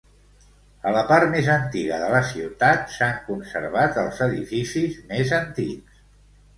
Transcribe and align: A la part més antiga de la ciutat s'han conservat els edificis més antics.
A 0.91 0.93
la 0.95 1.03
part 1.11 1.29
més 1.33 1.49
antiga 1.57 2.01
de 2.05 2.09
la 2.15 2.23
ciutat 2.31 2.97
s'han 2.97 3.23
conservat 3.29 4.03
els 4.07 4.27
edificis 4.31 5.01
més 5.15 5.41
antics. 5.45 6.07